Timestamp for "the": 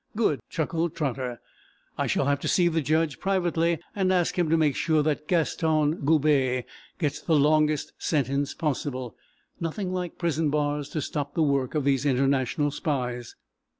2.67-2.81, 7.21-7.35, 11.35-11.43